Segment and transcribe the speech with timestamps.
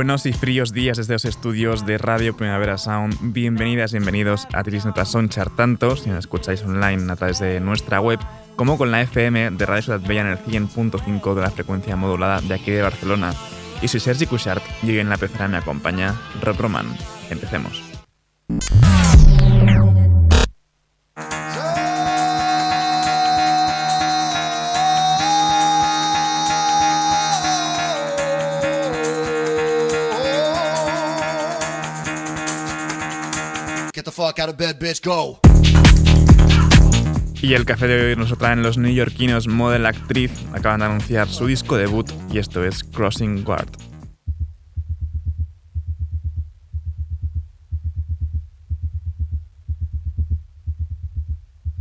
[0.00, 3.18] buenos y fríos días desde los estudios de Radio Primavera Sound.
[3.34, 8.00] Bienvenidas, bienvenidos a Tiris Notas Sonchar, tanto si nos escucháis online a través de nuestra
[8.00, 8.18] web
[8.56, 12.40] como con la FM de Radio Ciudad Bella en el 100.5 de la frecuencia modulada
[12.40, 13.34] de aquí de Barcelona.
[13.82, 16.86] Y soy Sergi Cushart y hoy en la pecera me acompaña Rob Roman.
[17.28, 17.82] Empecemos.
[34.30, 35.40] fuck out of bed, bitch, go.
[37.42, 40.30] Y el café de hoy nos lo traen los neoyorquinos Model Actriz.
[40.52, 43.70] Acaban de anunciar su disco debut y esto es Crossing Guard.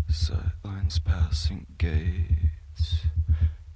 [0.07, 3.05] Sightlines passing gates,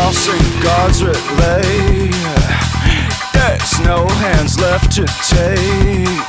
[0.07, 2.07] crossing guards at lay.
[3.35, 6.23] There's no hands left to take.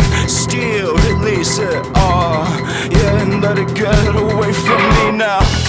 [0.60, 2.46] feel, release it all.
[2.46, 5.69] Oh, yeah, and let it get away from me now.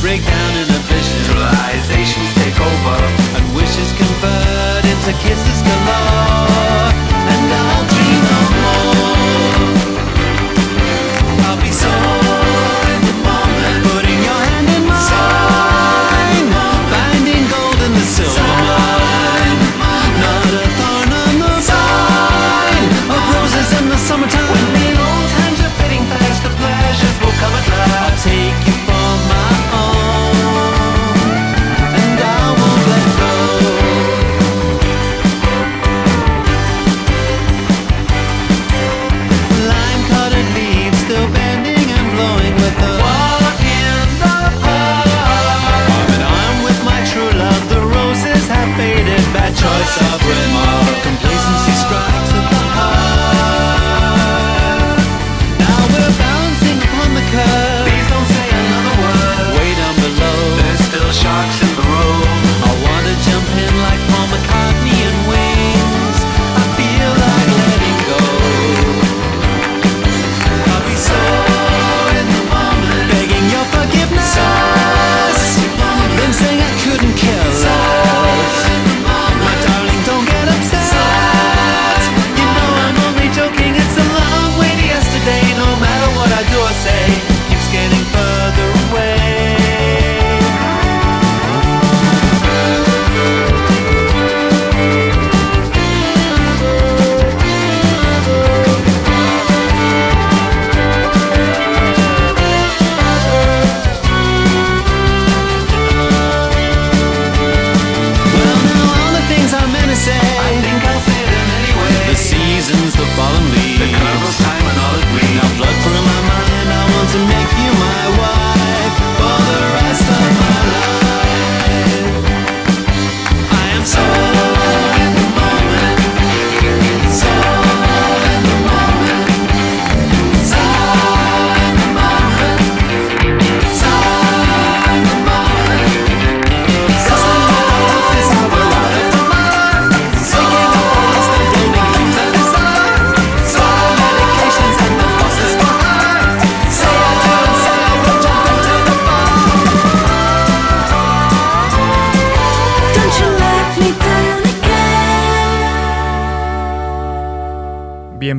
[0.00, 1.36] break down in a vision.
[1.36, 2.96] Realizations take over
[3.38, 7.11] and wishes convert into kisses galore.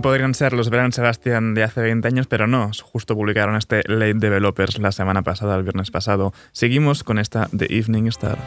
[0.03, 4.13] podrían ser los Verán Sebastian de hace 20 años, pero no, justo publicaron este Late
[4.15, 6.33] Developers la semana pasada, el viernes pasado.
[6.51, 8.37] Seguimos con esta The Evening Star.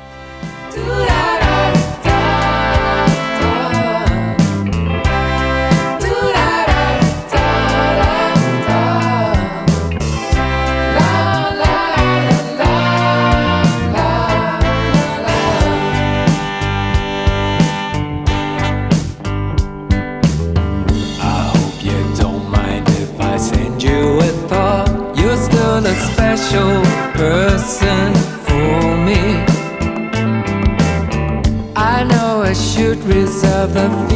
[33.66, 33.74] of
[34.08, 34.15] the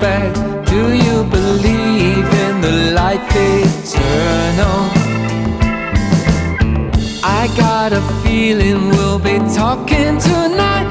[0.00, 0.32] back.
[0.66, 4.80] Do you believe in the life eternal?
[7.22, 10.89] I got a feeling we'll be talking tonight.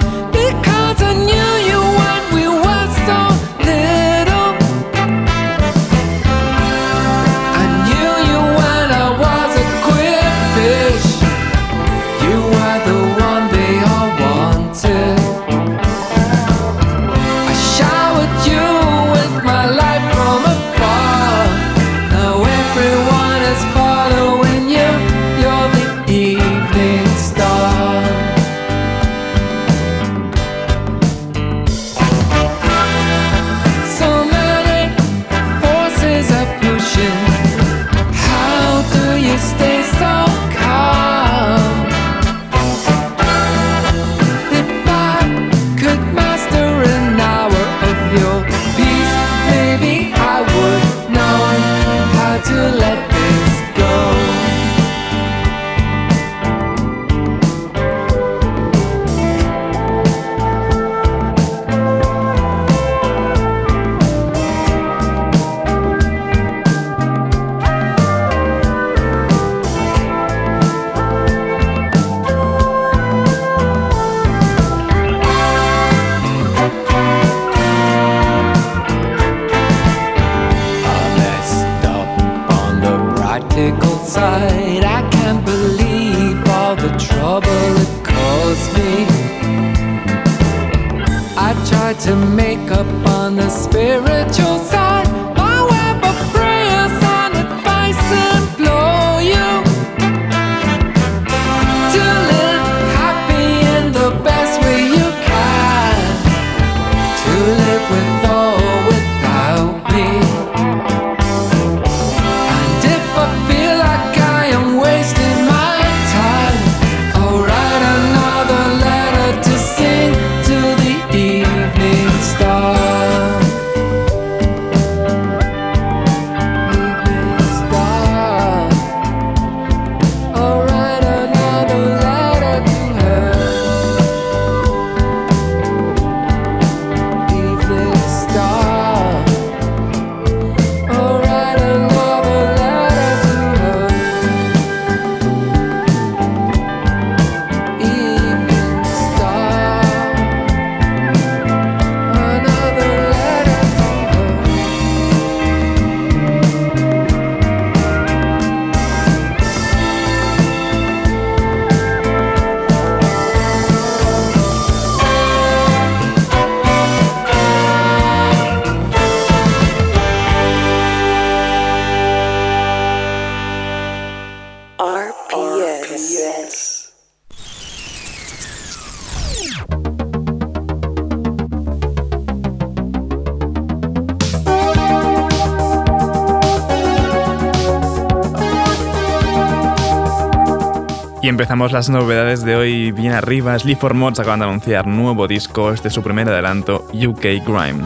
[191.39, 193.58] Empezamos las novedades de hoy bien arriba.
[193.58, 197.86] Sleep for Mods acaban de anunciar nuevo disco, este es su primer adelanto, UK Grime.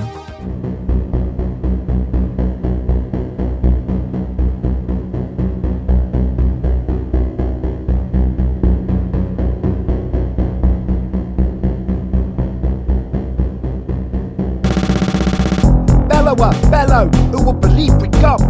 [16.72, 18.42] bellow who will believe we got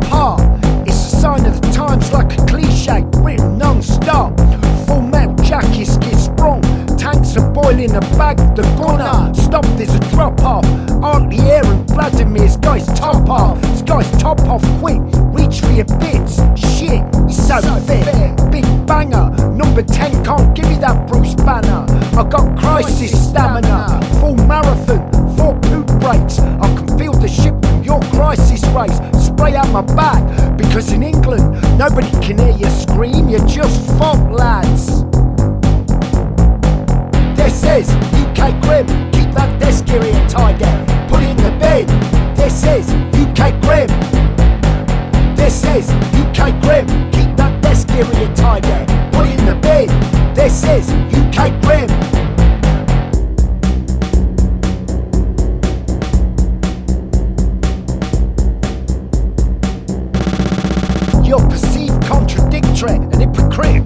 [0.88, 4.32] It's a sign of the times like a cliche, written non-stop.
[4.86, 6.62] full mount jackies get sprung.
[6.98, 10.66] Tanks are boiling a bag, the gunner stopped There's a drop off.
[11.04, 13.62] Aren't air and Vladimir's guys top off?
[13.62, 15.02] This guy's top off quick,
[15.38, 16.36] reach for your bits.
[16.56, 18.06] Shit, he's so, so fit.
[18.52, 21.86] Big banger, number 10 can't give me that Bruce Banner.
[22.18, 25.02] I got crisis, crisis stamina, full marathon,
[25.36, 26.40] four poop breaks.
[26.40, 29.00] I can feel the ship from your crisis race
[29.36, 30.24] spray out my back.
[30.58, 31.46] Because in England,
[31.78, 35.04] nobody can hear you scream, you're just fuck lads.
[37.40, 37.86] This is
[38.24, 40.70] UK Grim, keep that desk here tidy,
[41.10, 41.88] put it in the bin.
[42.36, 42.86] This is
[43.24, 43.90] UK Grim.
[45.36, 45.90] This is
[46.28, 48.76] UK Grim, keep that desk here tidy,
[49.16, 49.88] put it in the bin.
[50.36, 52.33] This is UK Grim.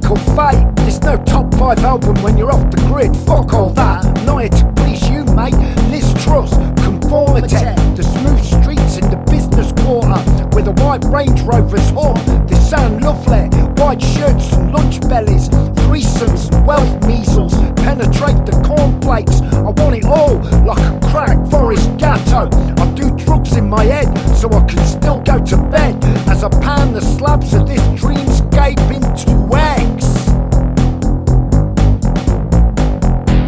[0.08, 0.66] physical fate.
[0.78, 3.16] There's no top five album when you're off the grid.
[3.26, 4.04] Fuck all that.
[4.26, 5.56] No, am not here to please you, mate.
[5.90, 6.52] Liz Truss,
[6.84, 7.58] conformity.
[7.96, 10.18] The smooth streets in the business quarter
[10.56, 12.16] where the white Range Rover's horn.
[12.48, 13.48] They sound lovely.
[13.82, 15.50] White shirts and lunch bellies,
[15.84, 17.54] threesomes and wealth measles.
[17.82, 19.42] Penetrate the cornflakes.
[19.42, 20.36] I want it all
[20.66, 22.50] like a crack forest gatto.
[22.82, 26.50] I do drugs in my head so I can still go to bed as I
[26.62, 29.67] pan the slabs of this dreamscape into air.
[29.78, 30.06] X.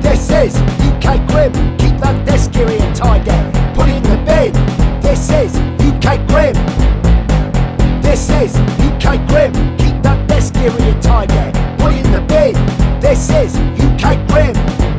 [0.06, 0.54] This is
[0.90, 3.38] UK Grim, keep that desk eerie and tidy.
[3.76, 4.52] Put it in the bin.
[5.02, 5.52] This is
[5.90, 6.56] UK Grim.
[8.02, 8.56] This is
[8.90, 11.50] UK Grim, keep that desk eerie and tidy.
[11.82, 12.54] Put it in the bin.
[13.02, 13.56] This is
[13.86, 14.99] UK Grim.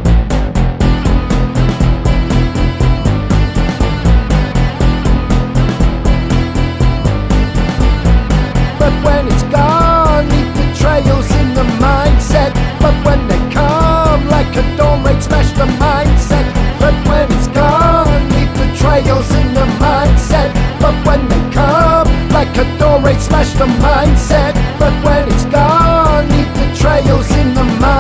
[23.01, 24.55] Smash slash the mindset.
[24.79, 28.00] But when it's gone, leave the trails in the mind.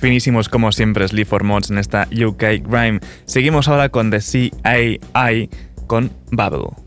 [0.00, 3.00] Finísimos como siempre, Sleep for Mods en esta UK Grime.
[3.26, 4.20] Seguimos ahora con The
[4.62, 5.48] CAI
[5.86, 6.81] con Bubble.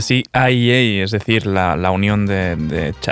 [0.00, 2.56] sí, A.I.A., es decir, la, unión de,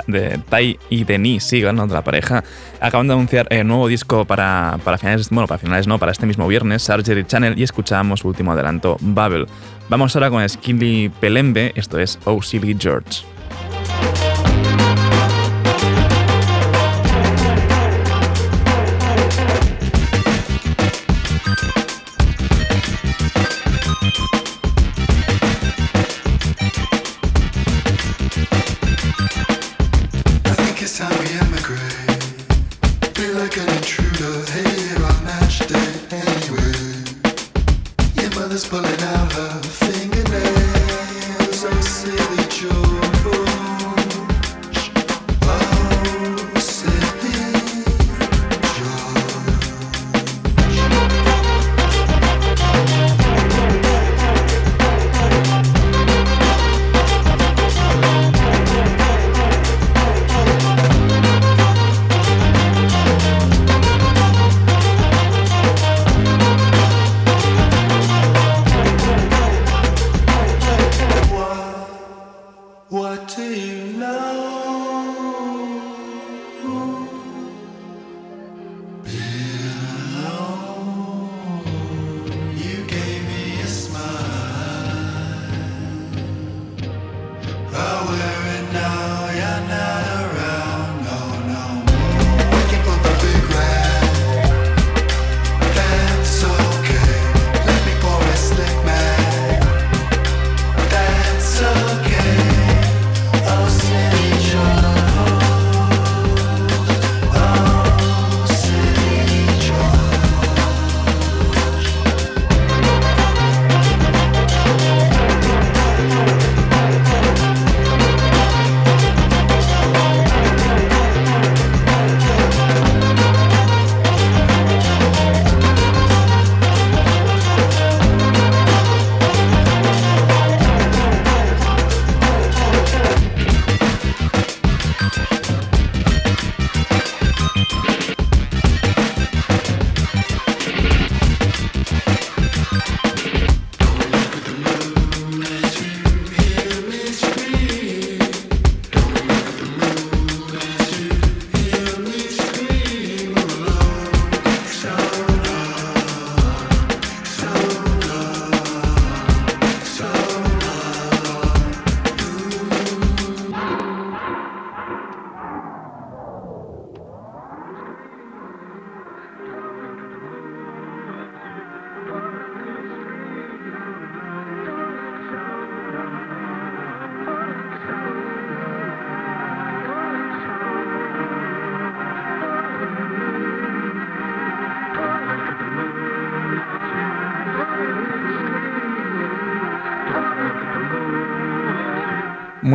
[0.07, 2.43] de, Tai y Denis Sigan, otra pareja,
[2.79, 6.25] acaban de anunciar el eh, nuevo disco para, finales, bueno, para finales no, para este
[6.25, 9.47] mismo viernes, Surgery Channel, y escuchamos último adelanto, Babel.
[9.89, 13.25] Vamos ahora con Skilly Pelembe, esto es OCD George.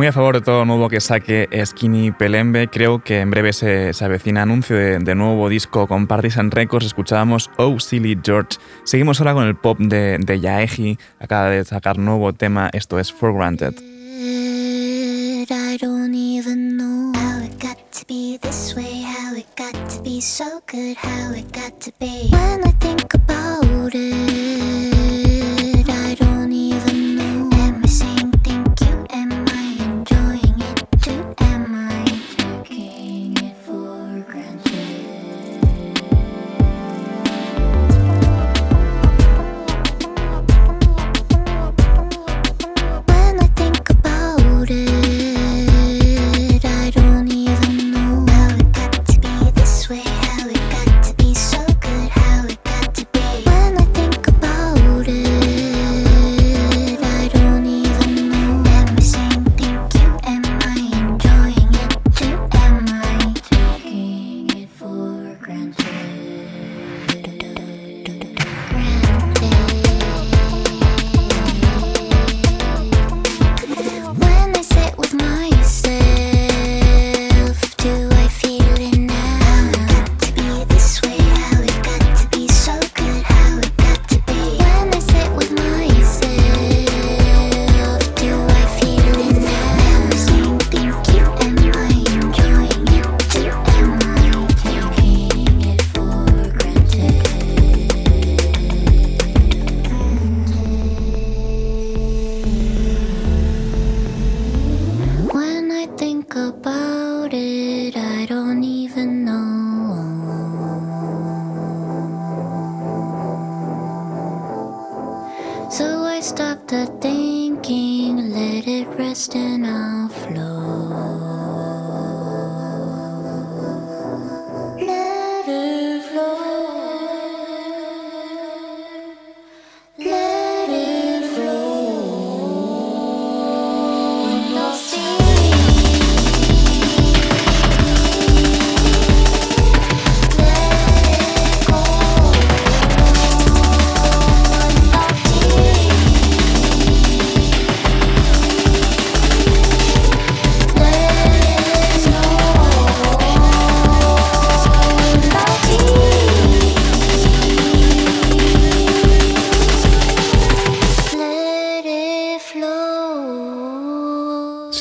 [0.01, 2.67] muy a favor de todo nuevo que saque Skinny Pelembe.
[2.71, 6.87] Creo que en breve se, avecina anuncio de, nuevo disco con Partisan Records.
[6.87, 8.57] Escuchábamos Oh Silly George.
[8.83, 10.97] Seguimos ahora con el pop de, de Yaeji.
[11.19, 12.71] Acaba de sacar nuevo tema.
[12.73, 13.75] Esto es For Granted.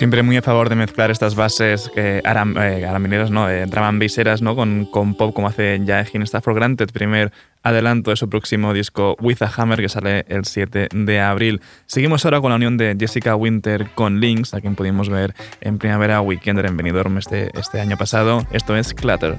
[0.00, 3.66] Siempre muy a favor de mezclar estas bases eh, aram, eh, aramineras, no, eh,
[3.98, 4.56] viseras, ¿no?
[4.56, 7.32] Con, con, pop, como hace Jaegin Stafford Granted, primer
[7.62, 11.60] adelanto de su próximo disco With a Hammer, que sale el 7 de abril.
[11.84, 15.76] Seguimos ahora con la unión de Jessica Winter con Lynx, a quien pudimos ver en
[15.76, 18.46] primavera Weekender en Benidorm este, este año pasado.
[18.52, 19.36] Esto es Clutter.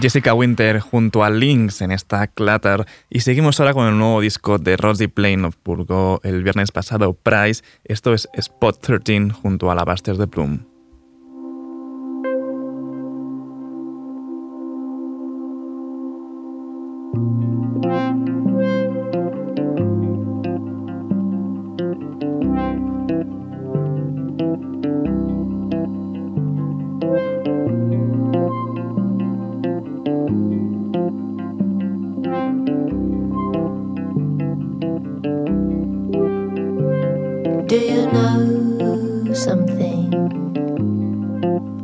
[0.00, 2.84] Jessica Winter junto a Lynx en esta Clatter.
[3.10, 7.62] Y seguimos ahora con el nuevo disco de Rosie Plain, purgó el viernes pasado Price.
[7.84, 10.67] Esto es Spot 13 junto a Alabasters de Plume.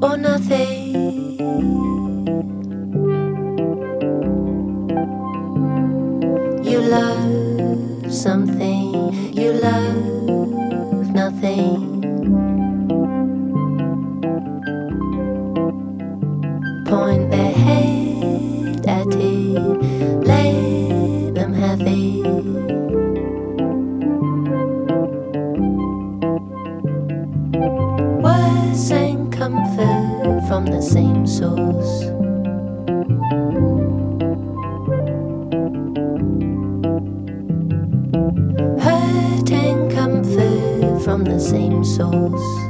[0.04, 0.94] or nothing.
[6.70, 8.86] You love something,
[9.40, 11.93] you love nothing.
[41.38, 42.63] same souls.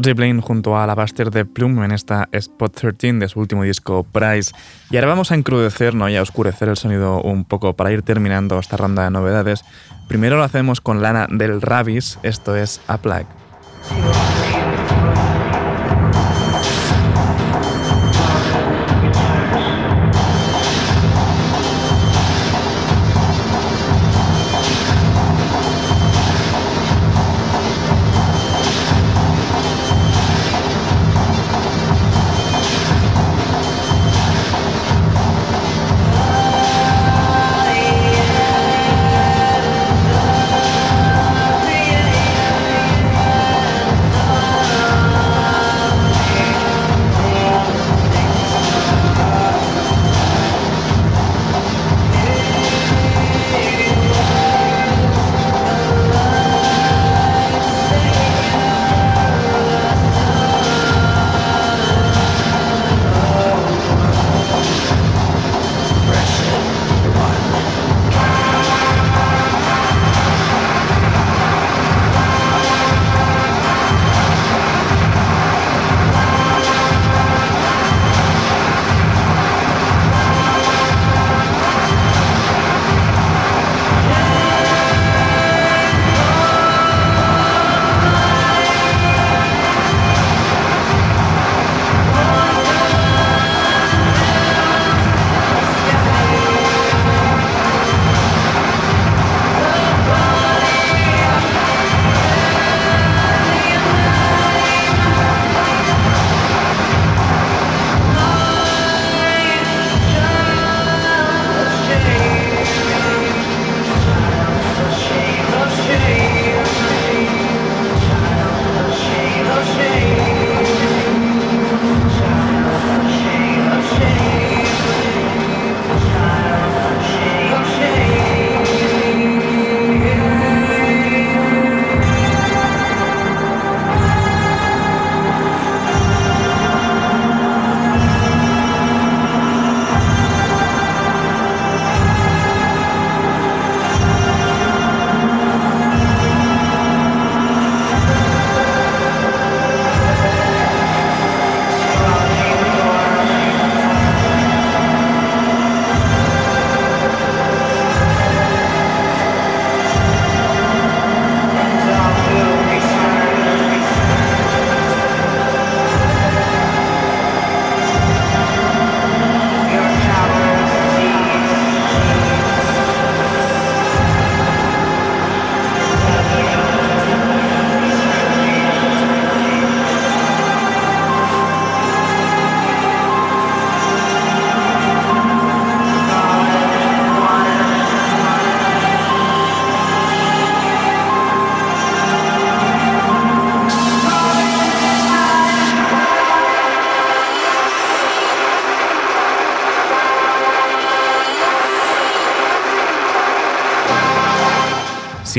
[0.00, 3.62] J Blaine junto a la Alabaster de Plume en esta Spot 13 de su último
[3.64, 4.52] disco Price.
[4.90, 6.08] Y ahora vamos a encrudecer, ¿no?
[6.08, 9.62] y a oscurecer el sonido un poco para ir terminando esta ronda de novedades.
[10.08, 13.26] Primero lo hacemos con Lana del Ravis, esto es A Plague.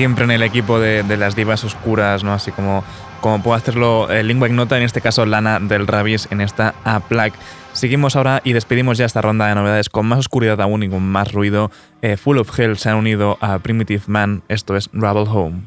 [0.02, 2.34] siempre en el equipo de, las divas oscuras, ¿no?
[2.34, 2.84] Así como,
[3.22, 6.74] como puede hacerlo el eh, Lingua Ignota, en este caso Lana del Rabis en esta
[6.84, 7.38] A Plaque.
[7.74, 11.04] Seguimos ahora y despedimos ya esta ronda de novedades con más oscuridad aún y con
[11.08, 11.70] más ruido.
[12.02, 15.62] Eh, Full of Hell se han unido a Primitive Man, esto es Rubble Home.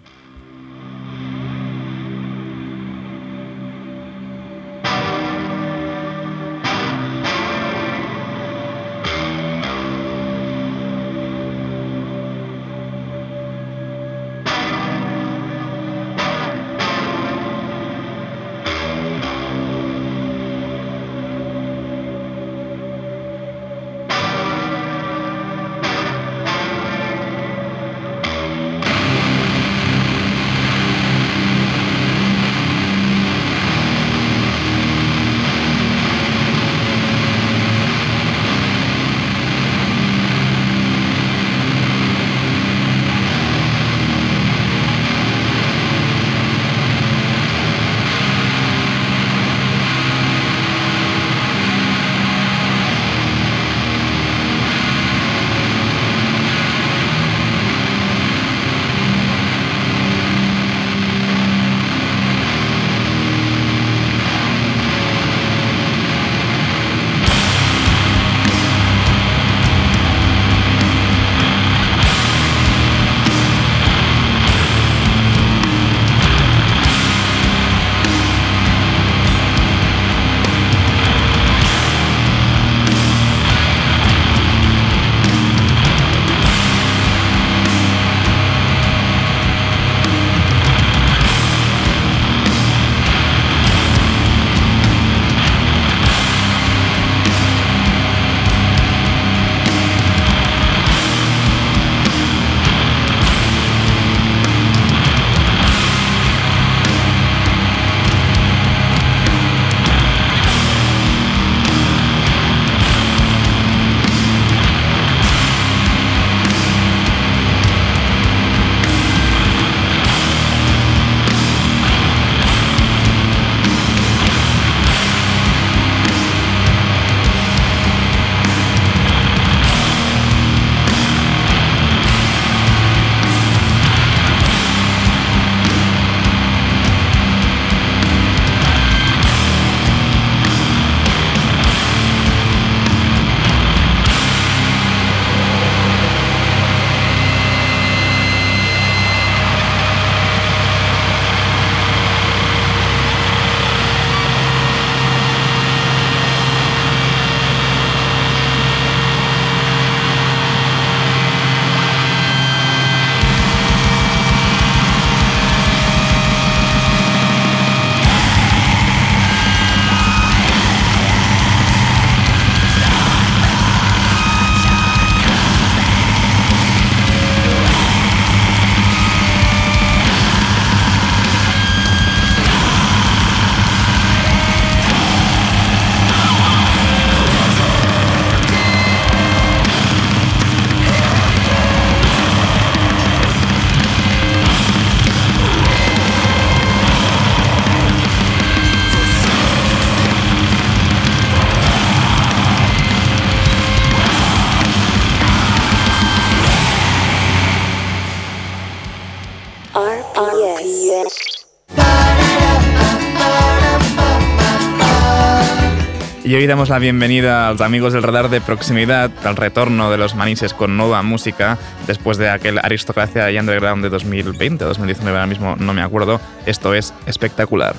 [216.46, 220.52] damos la bienvenida a los amigos del radar de proximidad al retorno de los manises
[220.54, 225.72] con nueva música después de aquel Aristocracia y Underground de 2020 2019, ahora mismo no
[225.72, 226.20] me acuerdo.
[226.46, 227.74] Esto es espectacular.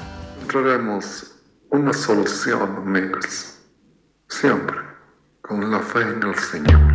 [0.47, 1.35] Encontraremos
[1.69, 3.59] una solución, amigos,
[4.29, 4.77] siempre
[5.41, 6.94] con la fe en el Señor.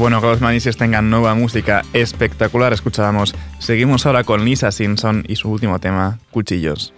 [0.00, 2.72] bueno, manises tengan nueva música espectacular.
[2.72, 3.34] Escuchábamos.
[3.58, 6.94] Seguimos ahora con Lisa Simpson y su último tema, Cuchillos.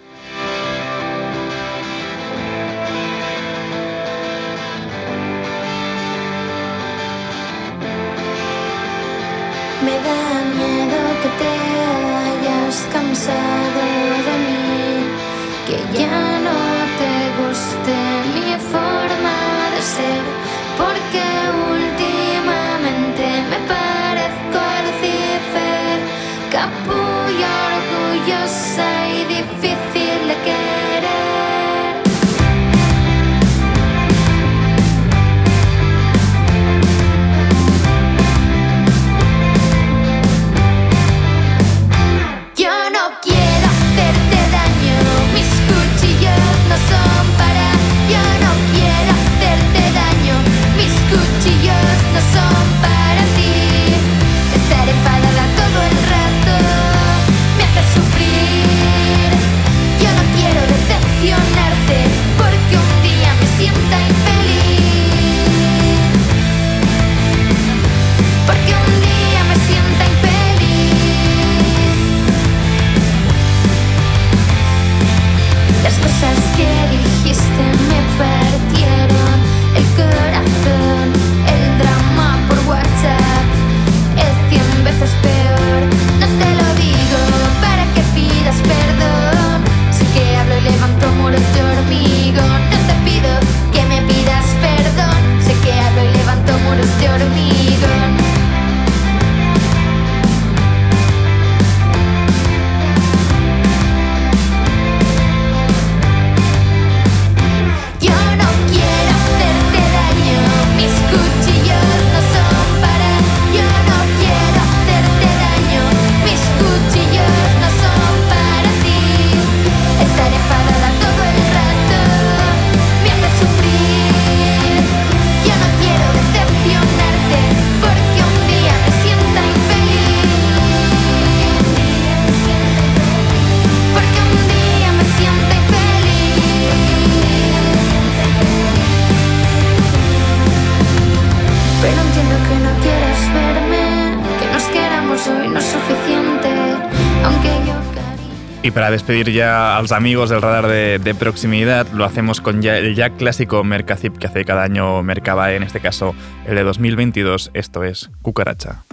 [148.93, 153.64] despedir ya a los amigos del radar de, proximidad, lo hacemos con el ya clásico
[153.64, 156.14] Mercacip que hace cada año Mercaba, en este caso
[156.47, 158.84] el de 2022, esto es Cucaracha.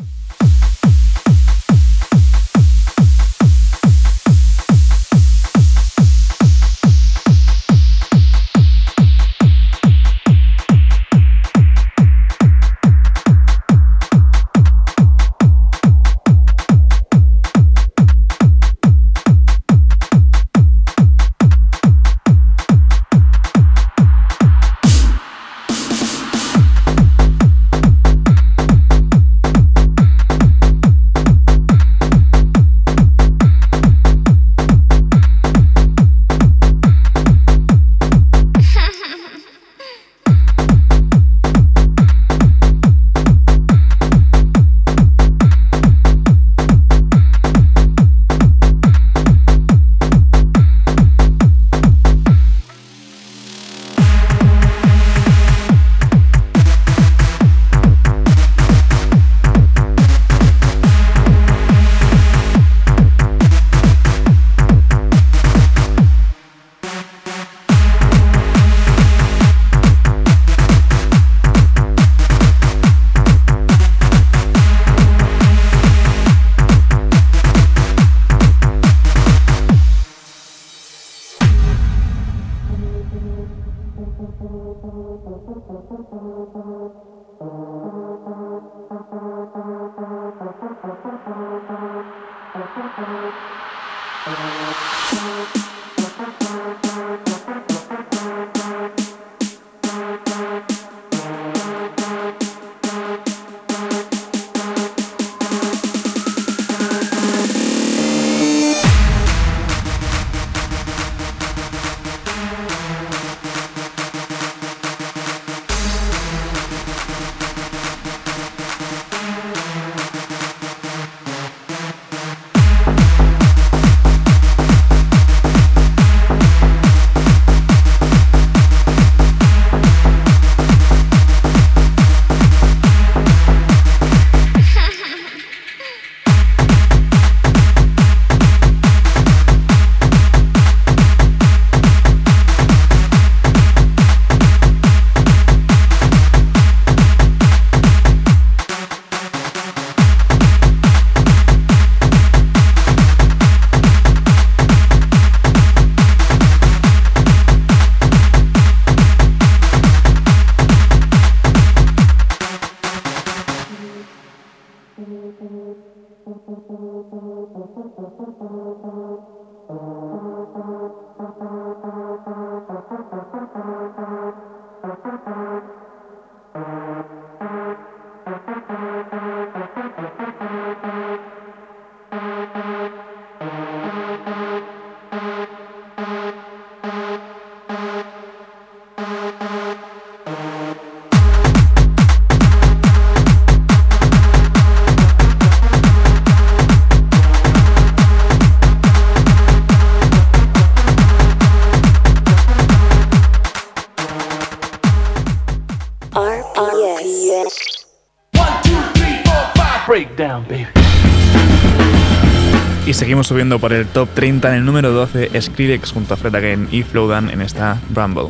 [213.30, 216.82] subiendo por el top 30 en el número 12 Skrillex junto a Fred Again y
[216.82, 218.30] Flowdan en esta Rumble.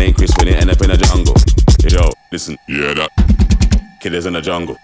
[0.00, 1.34] man ain't Chris when it end up in a jungle.
[1.92, 3.10] Yo, listen, yeah that.
[4.00, 4.76] Killers in the jungle.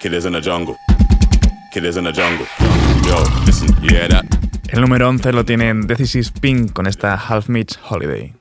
[0.00, 0.76] Killers in the jungle.
[1.72, 2.46] Killers in the jungle.
[3.08, 4.24] Yo, listen, yeah that.
[4.70, 8.37] El número 11 lo tienen Decisis Pink con esta Half Mitch Holiday.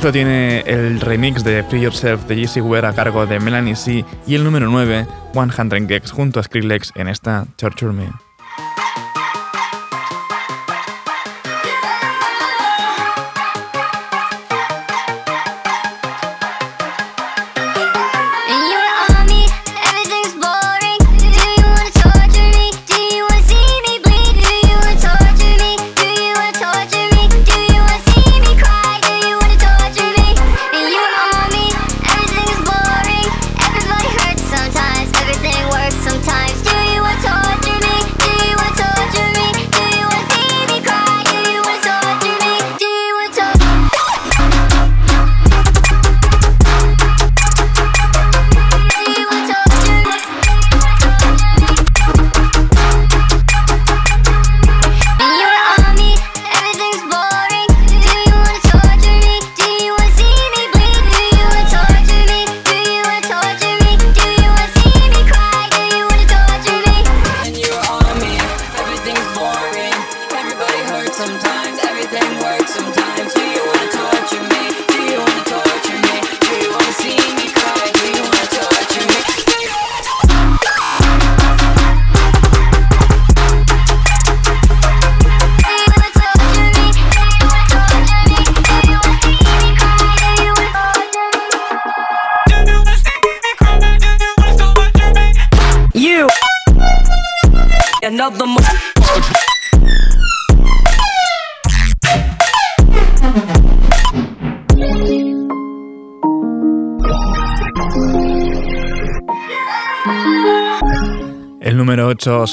[0.00, 4.04] 10 tiene el remix de Free Yourself de Jesse Ware a cargo de Melanie C
[4.26, 5.06] y el número 9,
[5.68, 8.08] 100 Gex junto a Skrillex en esta Torture Me.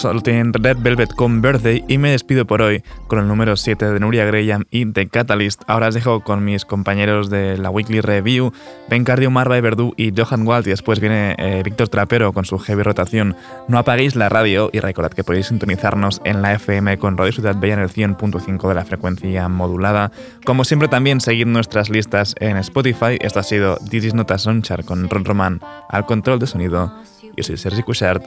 [0.03, 3.99] lo Red Velvet con Birthday y me despido por hoy con el número 7 de
[3.99, 5.61] Nuria Graham y The Catalyst.
[5.67, 8.51] Ahora os dejo con mis compañeros de la Weekly Review,
[8.89, 12.57] Ben Cardio, Marva Verdú y Johan Walt y después viene eh, Víctor Trapero con su
[12.57, 13.35] heavy rotación.
[13.67, 17.55] No apaguéis la radio y recordad que podéis sintonizarnos en la FM con Radio Ciudad
[17.57, 20.11] Bella en el 100.5 de la frecuencia modulada.
[20.45, 23.17] Como siempre también seguid nuestras listas en Spotify.
[23.19, 26.91] Esto ha sido This is Nota Sonchar con Ron Roman al control de sonido.
[27.37, 28.25] y soy Sergi Cushart.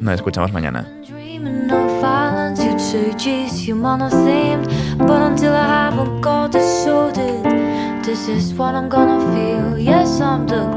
[0.00, 0.86] Nos escuchamos mañana.
[1.38, 2.60] dreaming of violence.
[2.64, 4.66] You'd say, geez, you monothemed.
[4.98, 7.44] But until I haven't got it sorted,
[8.04, 9.78] this is what I'm gonna feel.
[9.78, 10.73] Yes, I'm the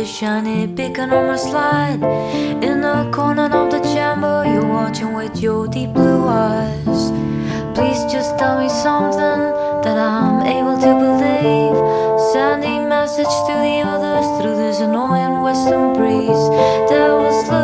[0.00, 2.00] this shiny beacon on my slide.
[2.68, 7.00] In the corner of the chamber, you're watching with your deep blue eyes.
[7.76, 9.42] Please just tell me something
[9.84, 11.76] that I'm able to believe.
[12.32, 16.44] Sending message to the others through this annoying western breeze
[16.90, 17.46] that was.
[17.46, 17.59] slow.